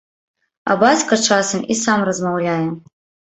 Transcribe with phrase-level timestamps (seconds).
[0.73, 2.65] А бацька часам і сам размаўляе.